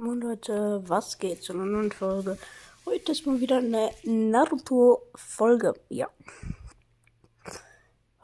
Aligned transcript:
Und 0.00 0.20
Leute, 0.20 0.80
was 0.88 1.18
geht 1.18 1.42
zu 1.42 1.52
einer 1.52 1.64
neuen 1.64 1.90
Folge? 1.90 2.38
Heute 2.86 3.12
ist 3.12 3.26
mal 3.26 3.40
wieder 3.40 3.56
eine 3.58 3.90
Naruto-Folge. 4.04 5.74
Ja. 5.88 6.08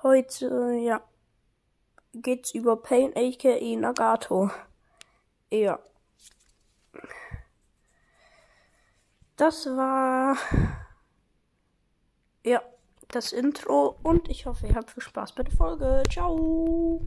Heute, 0.02 0.78
ja, 0.80 1.02
geht's 2.12 2.54
über 2.54 2.76
Pain 2.76 3.12
aka 3.16 3.58
Nagato. 3.76 4.50
Ja. 5.50 5.80
Das 9.36 9.66
war, 9.66 10.36
ja, 12.44 12.62
das 13.08 13.32
Intro 13.32 13.96
und 14.04 14.28
ich 14.28 14.46
hoffe, 14.46 14.68
ihr 14.68 14.76
habt 14.76 14.92
viel 14.92 15.02
Spaß 15.02 15.32
bei 15.32 15.42
der 15.42 15.56
Folge. 15.56 16.04
Ciao! 16.08 17.00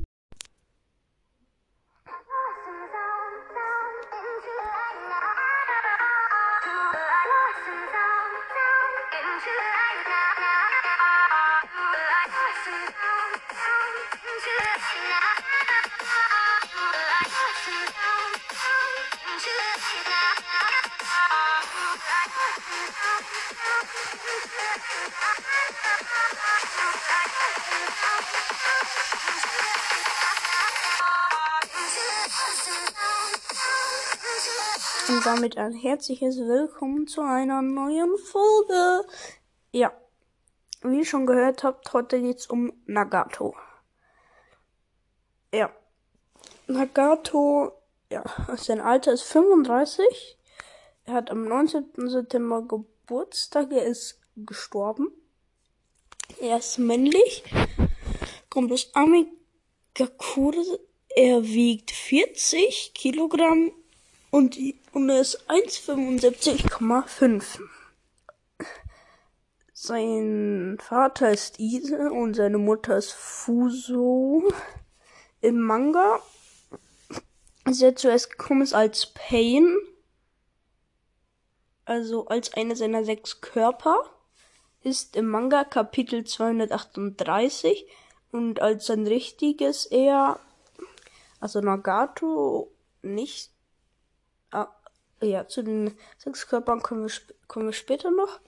Und 35.09 35.25
damit 35.25 35.57
ein 35.57 35.73
herzliches 35.73 36.37
Willkommen 36.37 37.07
zu 37.07 37.21
einer 37.21 37.61
neuen 37.61 38.17
Folge. 38.17 39.07
Ja, 39.71 39.93
wie 40.81 40.99
ihr 40.99 41.05
schon 41.05 41.25
gehört 41.25 41.63
habt, 41.63 41.93
heute 41.93 42.21
geht's 42.21 42.47
um 42.47 42.73
Nagato. 42.85 43.55
Ja, 45.53 45.71
Nagato, 46.67 47.71
ja, 48.11 48.23
sein 48.57 48.81
Alter 48.81 49.13
ist 49.13 49.23
35. 49.23 50.37
Er 51.05 51.13
hat 51.13 51.31
am 51.31 51.45
19. 51.45 52.09
September 52.09 52.61
Geburtstag. 52.61 53.71
Er 53.71 53.85
ist 53.85 54.19
gestorben. 54.35 55.07
Er 56.41 56.57
ist 56.57 56.77
männlich, 56.77 57.45
kommt 58.49 58.73
aus 58.73 58.91
Amigakure. 58.93 60.81
Er 61.15 61.43
wiegt 61.43 61.91
40 61.91 62.91
Kilogramm 62.93 63.71
und, 64.29 64.59
und 64.91 65.09
er 65.09 65.21
ist 65.21 65.49
1,75,5. 65.49 67.61
Sein 69.73 70.77
Vater 70.81 71.31
ist 71.31 71.57
Ise 71.59 72.11
und 72.11 72.33
seine 72.35 72.57
Mutter 72.57 72.97
ist 72.97 73.13
Fuso. 73.13 74.43
Im 75.47 75.61
Manga. 75.61 76.19
Ist 77.63 77.81
er 77.81 77.95
zuerst 77.95 78.31
gekommen 78.31 78.63
ist 78.63 78.73
als 78.73 79.13
Pain, 79.13 79.77
also 81.85 82.27
als 82.27 82.53
einer 82.53 82.75
seiner 82.75 83.05
sechs 83.05 83.39
Körper, 83.39 83.97
ist 84.83 85.15
im 85.15 85.27
Manga 85.27 85.63
Kapitel 85.63 86.25
238 86.25 87.87
und 88.33 88.61
als 88.61 88.87
sein 88.87 89.07
richtiges 89.07 89.85
er, 89.85 90.37
also 91.39 91.61
Nagato, 91.61 92.69
nicht 93.01 93.51
Ah, 94.51 94.67
ja, 95.21 95.47
zu 95.47 95.61
den 95.61 95.97
sechs 96.17 96.47
Körpern 96.47 96.81
kommen 96.81 97.07
wir, 97.07 97.11
kommen 97.47 97.67
wir 97.67 97.73
später 97.73 98.11
noch. 98.11 98.41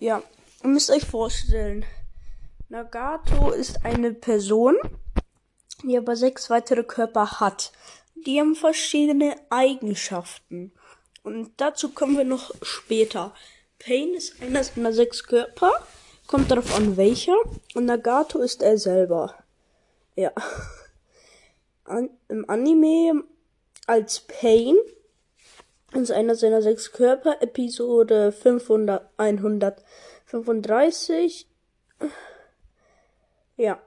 Ja, 0.00 0.22
ihr 0.64 0.68
müsst 0.70 0.90
euch 0.90 1.04
vorstellen, 1.04 1.84
Nagato 2.68 3.50
ist 3.52 3.84
eine 3.84 4.12
Person, 4.12 4.76
die 5.86 5.96
aber 5.96 6.16
sechs 6.16 6.50
weitere 6.50 6.82
Körper 6.82 7.40
hat. 7.40 7.72
Die 8.14 8.40
haben 8.40 8.54
verschiedene 8.54 9.36
Eigenschaften. 9.50 10.72
Und 11.22 11.52
dazu 11.56 11.90
kommen 11.90 12.16
wir 12.16 12.24
noch 12.24 12.52
später. 12.62 13.34
Pain 13.78 14.14
ist 14.14 14.42
einer 14.42 14.64
seiner 14.64 14.92
sechs 14.92 15.24
Körper. 15.24 15.72
Kommt 16.26 16.50
darauf 16.50 16.76
an, 16.76 16.96
welcher. 16.96 17.36
Und 17.74 17.86
Nagato 17.86 18.40
ist 18.40 18.62
er 18.62 18.78
selber. 18.78 19.34
Ja. 20.16 20.32
An, 21.84 22.10
Im 22.28 22.48
Anime 22.50 23.22
als 23.86 24.20
Pain 24.20 24.76
ist 25.92 26.10
einer 26.10 26.34
seiner 26.34 26.62
sechs 26.62 26.90
Körper, 26.92 27.40
Episode 27.40 28.32
500, 28.32 29.08
135. 29.16 31.46
Ja. 33.56 33.80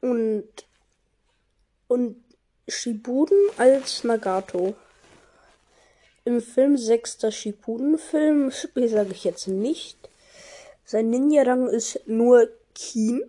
Und, 0.00 0.46
und 1.92 2.16
Shippuden 2.66 3.38
als 3.58 4.02
Nagato. 4.02 4.74
Im 6.24 6.40
Film 6.40 6.78
sechster 6.78 7.30
Shippuden-Film, 7.30 8.50
sage 8.74 9.10
ich 9.12 9.24
jetzt 9.24 9.46
nicht. 9.46 9.98
Sein 10.86 11.10
Ninja-Rang 11.10 11.68
ist 11.68 12.00
nur 12.06 12.48
Kin. 12.74 13.22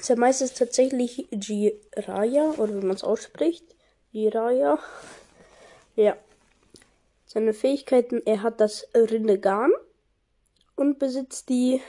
Sein 0.00 0.20
Meister 0.20 0.44
ist 0.44 0.58
tatsächlich 0.58 1.26
Jiraya, 1.30 2.52
oder 2.58 2.76
wie 2.80 2.86
man 2.86 2.96
es 2.96 3.04
ausspricht. 3.04 3.64
Jiraya. 4.12 4.78
Ja. 5.96 6.16
Seine 7.26 7.52
Fähigkeiten, 7.52 8.22
er 8.24 8.42
hat 8.42 8.60
das 8.60 8.86
Rinnegan 8.94 9.70
und 10.76 10.98
besitzt 10.98 11.48
die 11.48 11.82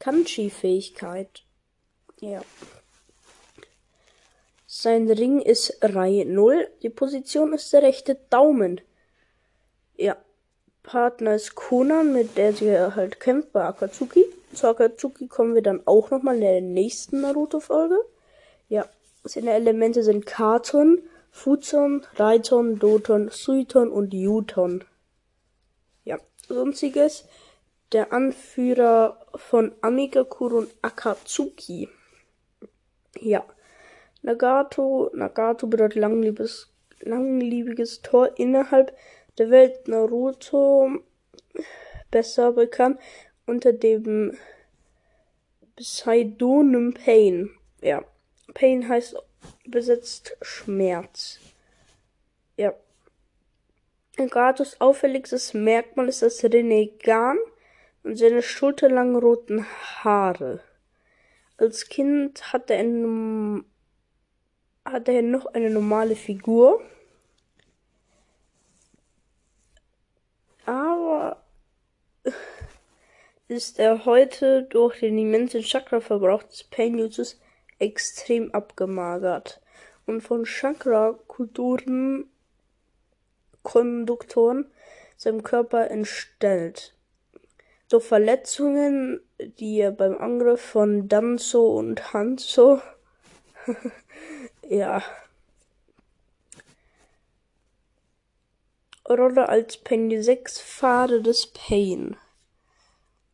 Kanji-Fähigkeit. 0.00 1.44
Ja. 2.20 2.42
Sein 4.70 5.10
Ring 5.10 5.40
ist 5.40 5.78
Reihe 5.80 6.26
0. 6.26 6.68
Die 6.82 6.90
Position 6.90 7.54
ist 7.54 7.72
der 7.72 7.82
rechte 7.82 8.16
Daumen. 8.28 8.82
Ja. 9.96 10.18
Partner 10.82 11.36
ist 11.36 11.54
Conan, 11.54 12.12
mit 12.12 12.36
der 12.36 12.52
sie 12.52 12.78
halt 12.78 13.18
kämpft 13.18 13.52
bei 13.52 13.64
Akatsuki. 13.64 14.26
Zu 14.52 14.68
Akatsuki 14.68 15.26
kommen 15.26 15.54
wir 15.54 15.62
dann 15.62 15.86
auch 15.86 16.10
nochmal 16.10 16.34
in 16.34 16.42
der 16.42 16.60
nächsten 16.60 17.22
Naruto-Folge. 17.22 17.96
Ja. 18.68 18.84
Seine 19.24 19.52
Elemente 19.52 20.02
sind 20.02 20.26
Katon, 20.26 21.00
Fuzon, 21.30 22.04
Raiton, 22.16 22.78
Doton, 22.78 23.30
Suiton 23.30 23.90
und 23.90 24.12
Yuton. 24.12 24.84
Ja, 26.04 26.18
sonstiges. 26.46 27.24
Der 27.92 28.12
Anführer 28.12 29.18
von 29.34 29.74
Amigakuro 29.80 30.58
und 30.58 30.74
Akatsuki. 30.82 31.88
Ja. 33.18 33.46
Nagato. 34.22 35.10
Nagato 35.14 35.66
bedeutet 35.66 35.98
langliebiges, 36.00 36.70
langliebiges 37.00 38.02
Tor 38.02 38.38
innerhalb 38.38 38.96
der 39.38 39.50
Welt 39.50 39.88
Naruto. 39.88 40.90
Besser 42.10 42.52
bekannt 42.52 43.00
unter 43.46 43.72
dem 43.72 44.36
Pseudonym 45.76 46.94
Pain. 46.94 47.50
Ja. 47.80 48.04
Pain 48.54 48.88
heißt 48.88 49.16
besitzt 49.66 50.36
Schmerz. 50.42 51.38
Ja. 52.56 52.74
Nagatos 54.16 54.80
auffälligstes 54.80 55.54
Merkmal 55.54 56.08
ist 56.08 56.22
das 56.22 56.42
Renegan 56.42 57.38
und 58.02 58.16
seine 58.16 58.42
schulterlangen 58.42 59.16
roten 59.16 59.64
Haare. 59.64 60.60
Als 61.56 61.88
Kind 61.88 62.52
hatte 62.52 62.74
er, 62.74 62.84
hatte 64.92 65.12
er 65.12 65.22
noch 65.22 65.46
eine 65.46 65.70
normale 65.70 66.16
Figur. 66.16 66.82
Aber 70.66 71.42
ist 73.48 73.78
er 73.78 74.04
heute 74.04 74.64
durch 74.64 75.00
den 75.00 75.18
immensen 75.18 75.62
Chakra-Verbrauch 75.62 76.42
des 76.42 76.64
Pain-Uses 76.64 77.40
extrem 77.78 78.52
abgemagert 78.52 79.60
und 80.06 80.20
von 80.20 80.44
Chakra-Kulturen 80.44 82.30
Konduktoren 83.62 84.70
seinem 85.16 85.42
Körper 85.42 85.90
entstellt. 85.90 86.94
So 87.86 88.00
Verletzungen, 88.00 89.20
die 89.38 89.80
er 89.80 89.90
beim 89.90 90.16
Angriff 90.16 90.60
von 90.60 91.08
Danzo 91.08 91.76
und 91.76 92.12
Hanzo 92.12 92.80
Ja. 94.68 95.02
Rolle 99.08 99.48
als 99.48 99.78
Pain, 99.78 100.10
die 100.10 100.22
sechs 100.22 100.60
Pfade 100.60 101.22
des 101.22 101.46
Pain. 101.46 102.16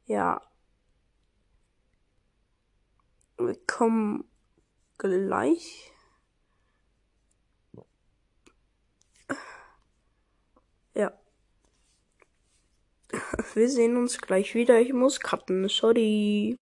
Ja. 0.07 0.41
Wir 3.37 3.59
kommen 3.67 4.31
gleich. 4.97 5.93
Ja. 10.95 11.13
Wir 13.55 13.69
sehen 13.69 13.97
uns 13.97 14.19
gleich 14.19 14.55
wieder. 14.55 14.81
Ich 14.81 14.93
muss 14.93 15.19
cutten. 15.19 15.69
Sorry. 15.69 16.57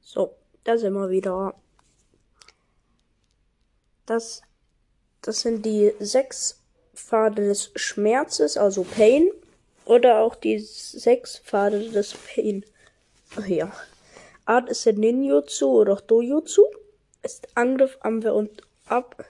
So, 0.00 0.36
da 0.64 0.76
sind 0.76 0.94
wir 0.94 1.08
wieder. 1.08 1.54
Das, 4.08 4.40
das 5.20 5.40
sind 5.40 5.66
die 5.66 5.92
sechs 6.00 6.62
Pfade 6.94 7.46
des 7.46 7.72
Schmerzes, 7.76 8.56
also 8.56 8.82
Pain. 8.82 9.28
Oder 9.84 10.20
auch 10.20 10.34
die 10.34 10.58
sechs 10.58 11.38
Pfade 11.38 11.90
des 11.90 12.14
Pain. 12.14 12.64
Ach 13.36 13.46
ja. 13.46 13.70
Art 14.46 14.70
ist 14.70 14.86
der 14.86 14.94
Ninjutsu 14.94 15.66
oder 15.66 15.92
auch 15.92 16.00
Dojutsu. 16.00 16.62
Ist 17.22 17.48
Angriff, 17.54 17.98
Abwehr 18.00 18.34
und 18.34 18.62
Ab 18.86 19.26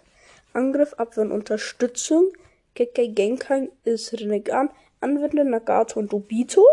Angriff, 0.52 0.94
Abwehr 0.94 1.24
und 1.24 1.32
Unterstützung. 1.32 2.32
Kekkei 2.76 3.08
Genkai 3.08 3.70
ist 3.82 4.12
Renegan. 4.12 4.70
Anwender 5.00 5.42
Nagato 5.42 5.98
und 5.98 6.14
Obito. 6.14 6.64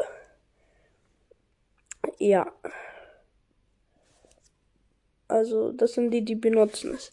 Ja. 2.19 2.51
Also, 5.27 5.71
das 5.71 5.93
sind 5.93 6.11
die, 6.11 6.23
die 6.23 6.35
benutzen 6.35 6.93
es. 6.93 7.11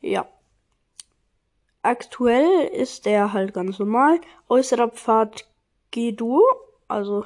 Ja. 0.00 0.28
Aktuell 1.82 2.68
ist 2.68 3.06
der 3.06 3.32
halt 3.32 3.54
ganz 3.54 3.78
normal. 3.78 4.20
Äußerer 4.48 4.88
Pfad 4.88 5.50
Gedo, 5.90 6.42
also 6.88 7.24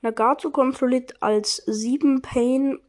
Nagato 0.00 0.50
kontrolliert 0.50 1.22
als 1.22 1.56
7 1.66 2.22
Pain 2.22 2.80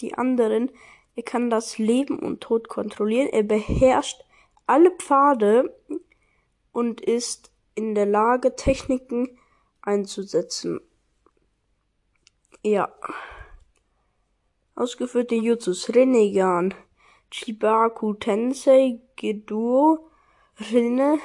die 0.00 0.14
anderen. 0.14 0.70
Er 1.14 1.22
kann 1.22 1.50
das 1.50 1.78
Leben 1.78 2.18
und 2.18 2.42
Tod 2.42 2.68
kontrollieren. 2.68 3.28
Er 3.28 3.42
beherrscht 3.42 4.22
alle 4.66 4.90
Pfade 4.90 5.74
und 6.72 7.00
ist 7.00 7.50
in 7.74 7.94
der 7.94 8.06
Lage, 8.06 8.54
Techniken 8.54 9.38
einzusetzen. 9.80 10.80
Ja. 12.62 12.92
Ausgeführte 14.74 15.34
Jutsus 15.34 15.94
Renegan, 15.94 16.74
Chibaku 17.30 18.14
Tensei, 18.14 19.00
Geduo, 19.16 20.10
Rinne 20.72 21.18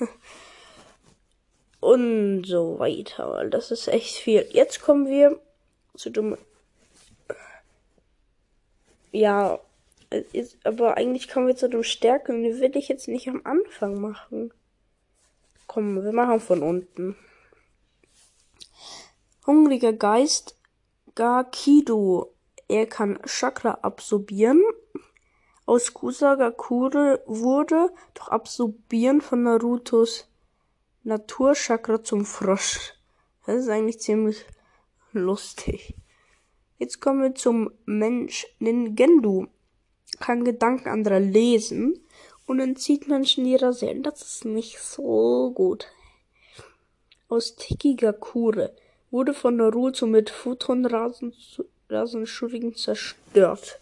und 1.80 2.44
so 2.44 2.78
weiter. 2.78 3.48
Das 3.48 3.70
ist 3.70 3.88
echt 3.88 4.16
viel. 4.16 4.46
Jetzt 4.50 4.82
kommen 4.82 5.06
wir 5.06 5.40
zu 5.96 6.10
dem. 6.10 6.36
Ja, 9.12 9.60
ist, 10.32 10.58
aber 10.64 10.96
eigentlich 10.96 11.28
kommen 11.28 11.46
wir 11.46 11.56
zu 11.56 11.68
dem 11.68 11.82
Stärken. 11.82 12.42
Die 12.42 12.60
will 12.60 12.76
ich 12.76 12.88
jetzt 12.88 13.08
nicht 13.08 13.28
am 13.28 13.42
Anfang 13.44 14.00
machen. 14.00 14.52
Komm, 15.66 16.02
wir 16.02 16.12
machen 16.12 16.40
von 16.40 16.62
unten. 16.62 17.16
Hungriger 19.46 19.92
Geist 19.92 20.56
Gakido. 21.14 22.32
Er 22.68 22.86
kann 22.86 23.20
Chakra 23.26 23.78
absorbieren. 23.82 24.62
Aus 25.66 25.94
Kusagakure 25.94 27.22
wurde 27.26 27.90
durch 28.12 28.28
Absorbieren 28.28 29.22
von 29.22 29.44
Narutos 29.44 30.28
Naturchakra 31.04 32.02
zum 32.02 32.26
Frosch. 32.26 32.92
Das 33.46 33.56
ist 33.56 33.70
eigentlich 33.70 34.00
ziemlich 34.00 34.44
lustig. 35.12 35.94
Jetzt 36.78 37.00
kommen 37.00 37.22
wir 37.22 37.34
zum 37.34 37.70
Mensch 37.86 38.46
Ningendu. 38.58 39.46
Kann 40.20 40.44
Gedanken 40.44 40.88
anderer 40.88 41.20
lesen 41.20 41.98
und 42.46 42.60
entzieht 42.60 43.08
Menschen 43.08 43.46
ihrer 43.46 43.72
Seelen. 43.72 44.02
Das 44.02 44.20
ist 44.20 44.44
nicht 44.44 44.78
so 44.80 45.50
gut. 45.54 45.86
Aus 47.28 47.56
Tikigakure 47.56 48.76
wurde 49.10 49.32
von 49.32 49.56
Naruto 49.56 50.04
mit 50.06 50.28
Photon-Rasenschuriken 50.28 52.74
zerstört. 52.74 53.80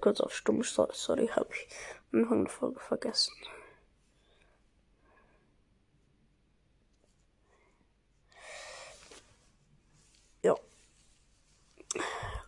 Stelle 0.00 0.14
kurz 0.14 0.20
auf 0.20 0.34
Stumm. 0.34 0.62
Sorry, 0.62 1.28
habe 1.28 1.48
ich 1.52 1.68
Anfang 2.12 2.44
der 2.44 2.52
Folge 2.52 2.80
vergessen. 2.80 3.34
Ja. 10.42 10.54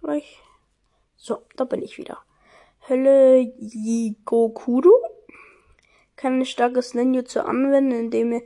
Gleich. 0.01 0.41
So, 1.17 1.43
da 1.57 1.65
bin 1.65 1.83
ich 1.83 1.99
wieder. 1.99 2.19
Hölle 2.89 3.41
Yigokuru 3.59 4.91
kann 6.17 6.41
ein 6.41 6.47
starkes 6.47 6.95
Ninjutsu 6.95 7.41
anwenden, 7.41 7.93
indem 7.93 8.33
er 8.33 8.43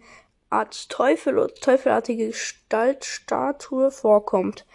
als 0.51 0.89
Teufel 0.89 1.39
oder 1.39 1.55
teufelartige 1.55 2.29
Gestaltstatue 2.29 3.91
vorkommt. 3.91 4.67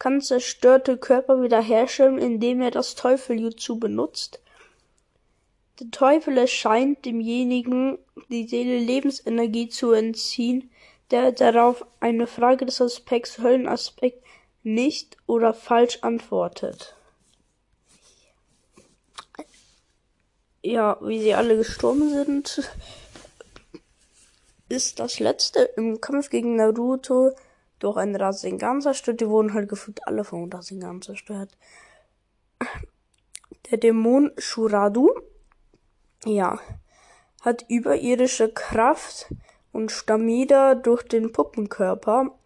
Kann 0.00 0.20
zerstörte 0.20 0.96
Körper 0.96 1.40
wiederherstellen, 1.40 2.18
indem 2.18 2.60
er 2.60 2.72
das 2.72 2.96
Teufeljutsu 2.96 3.78
benutzt. 3.78 4.40
Der 5.78 5.92
Teufel 5.92 6.36
erscheint 6.36 7.04
demjenigen 7.04 7.98
die 8.28 8.48
Seele 8.48 8.80
Lebensenergie 8.80 9.68
zu 9.68 9.92
entziehen, 9.92 10.72
der 11.12 11.30
darauf 11.30 11.86
eine 12.00 12.26
Frage 12.26 12.66
des 12.66 12.80
Aspekts 12.80 13.38
Höllenaspekt 13.38 14.24
nicht 14.64 15.16
oder 15.28 15.54
falsch 15.54 15.98
antwortet. 16.02 16.96
ja, 20.62 20.98
wie 21.00 21.20
sie 21.20 21.34
alle 21.34 21.56
gestorben 21.56 22.10
sind, 22.10 22.70
ist 24.68 24.98
das 24.98 25.18
letzte 25.18 25.60
im 25.76 26.00
Kampf 26.00 26.30
gegen 26.30 26.56
Naruto 26.56 27.32
durch 27.80 27.96
ein 27.96 28.14
Rasengan 28.14 28.80
zerstört. 28.80 29.20
Die 29.20 29.28
wurden 29.28 29.52
halt 29.52 29.68
gefühlt 29.68 30.06
alle 30.06 30.22
von 30.22 30.50
Rasengan 30.52 31.02
zerstört. 31.02 31.58
Der 33.70 33.78
Dämon 33.78 34.30
Shuradu, 34.38 35.10
ja, 36.24 36.60
hat 37.42 37.64
überirdische 37.68 38.52
Kraft 38.52 39.32
und 39.72 39.90
Stamina 39.90 40.76
durch 40.76 41.02
den 41.02 41.32
Puppenkörper. 41.32 42.38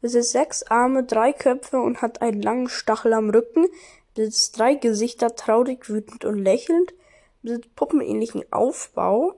Besitzt 0.00 0.32
sechs 0.32 0.62
Arme, 0.64 1.02
drei 1.04 1.32
Köpfe 1.32 1.80
und 1.80 2.02
hat 2.02 2.22
einen 2.22 2.42
langen 2.42 2.68
Stachel 2.68 3.14
am 3.14 3.30
Rücken. 3.30 3.66
Besitzt 4.14 4.58
drei 4.58 4.74
Gesichter, 4.74 5.34
traurig, 5.34 5.88
wütend 5.88 6.24
und 6.24 6.38
lächelnd 6.38 6.94
besitzt 7.44 7.76
puppenähnlichen 7.76 8.42
Aufbau, 8.50 9.34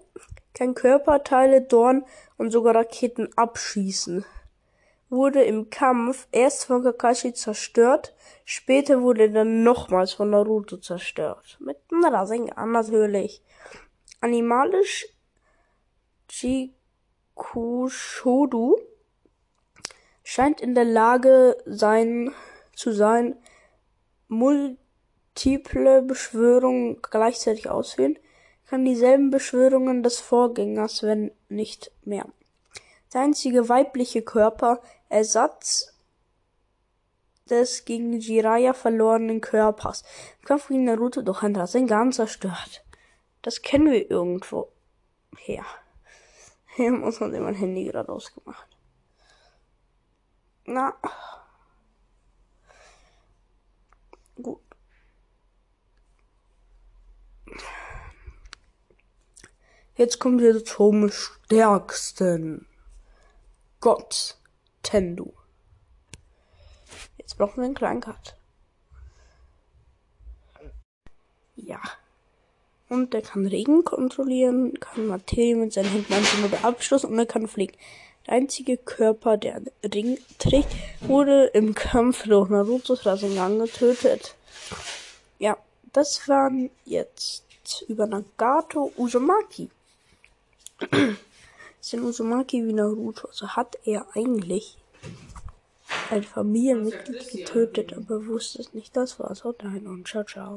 kann 0.54 0.74
Körperteile, 0.74 1.60
Dorn 1.60 2.04
und 2.38 2.50
sogar 2.50 2.74
Raketen 2.74 3.28
abschießen. 3.36 4.24
Wurde 5.08 5.42
im 5.44 5.70
Kampf 5.70 6.26
erst 6.32 6.64
von 6.64 6.82
Kakashi 6.82 7.32
zerstört, 7.32 8.14
später 8.44 9.02
wurde 9.02 9.32
er 9.32 9.44
nochmals 9.44 10.14
von 10.14 10.30
Naruto 10.30 10.78
zerstört. 10.78 11.56
Mit 11.60 11.76
einem 11.90 12.04
Rasengan 12.04 12.72
natürlich. 12.72 13.42
Animalisch 14.20 15.06
Chikushodu 16.28 17.96
scheint 20.24 20.60
in 20.60 20.74
der 20.74 20.84
Lage 20.84 21.56
sein 21.66 22.34
zu 22.74 22.90
sein, 22.92 23.36
multi 24.26 24.76
multiple 25.36 26.02
Beschwörungen 26.02 27.02
gleichzeitig 27.02 27.68
ausführen, 27.68 28.18
kann 28.68 28.84
dieselben 28.84 29.30
Beschwörungen 29.30 30.02
des 30.02 30.18
Vorgängers, 30.18 31.02
wenn 31.02 31.30
nicht 31.48 31.92
mehr. 32.04 32.26
Der 33.12 33.20
einzige 33.20 33.68
weibliche 33.68 34.22
Körper 34.22 34.80
Ersatz 35.08 35.92
des 37.48 37.84
gegen 37.84 38.18
Jiraiya 38.18 38.74
verlorenen 38.74 39.40
Körpers. 39.40 40.02
Im 40.40 40.46
Kampf 40.46 40.68
gegen 40.68 40.84
Naruto 40.84 41.22
durch 41.22 41.42
ein 41.42 41.56
Rasengan 41.56 42.12
zerstört. 42.12 42.84
Das 43.42 43.62
kennen 43.62 43.90
wir 43.90 44.10
irgendwo 44.10 44.72
her. 45.36 45.64
Hier 46.74 46.90
muss 46.90 47.20
man 47.20 47.30
mein 47.42 47.54
Handy 47.54 47.84
gerade 47.84 48.10
ausgemacht. 48.10 48.68
Na. 50.64 50.96
Gut. 54.42 54.60
Jetzt 59.94 60.18
kommen 60.18 60.40
wir 60.40 60.62
zum 60.64 61.10
stärksten. 61.10 62.66
Gott, 63.80 64.36
Tendu. 64.86 65.32
Jetzt 67.18 67.36
brauchen 67.36 67.56
wir 67.56 67.64
einen 67.64 67.74
kleinen 67.74 68.00
Cut. 68.00 68.36
Ja. 71.56 71.80
Und 72.88 73.12
der 73.12 73.22
kann 73.22 73.46
Regen 73.46 73.82
kontrollieren, 73.82 74.78
kann 74.78 75.08
Materie 75.08 75.56
mit 75.56 75.72
seinen 75.72 75.90
Händen 75.90 76.12
anziehen 76.12 76.44
oder 76.44 76.64
abstoßen 76.64 77.10
und 77.10 77.18
er 77.18 77.26
kann 77.26 77.48
fliegen. 77.48 77.76
Der 78.26 78.34
einzige 78.34 78.76
Körper, 78.76 79.36
der 79.36 79.56
einen 79.56 79.70
Ring 79.92 80.18
trägt, 80.38 80.68
wurde 81.00 81.46
im 81.46 81.74
Kampf 81.74 82.22
durch 82.22 82.48
Narutos 82.48 83.04
Rasengan 83.04 83.58
getötet. 83.58 84.36
Ja, 85.40 85.56
das 85.92 86.28
waren 86.28 86.70
jetzt 86.84 87.82
über 87.88 88.06
Nagato 88.06 88.92
Uzumaki. 88.96 89.68
bisschen 91.86 92.04
Uzumaki 92.04 92.66
wie 92.66 92.72
Naruto. 92.72 93.28
Also 93.28 93.50
hat 93.50 93.78
er 93.84 94.06
eigentlich 94.14 94.76
ein 96.10 96.24
Familienmitglied 96.24 97.28
getötet, 97.30 97.92
aber 97.92 98.26
wusste 98.26 98.60
es 98.60 98.74
nicht. 98.74 98.96
Das 98.96 99.20
war's. 99.20 99.44
Haut 99.44 99.62
rein 99.62 99.86
und 99.86 100.08
ciao, 100.08 100.24
ciao. 100.24 100.54